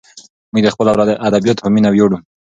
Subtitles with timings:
[0.51, 0.89] موږ د خپلو
[1.27, 2.17] ادیبانو په مینه ویاړو.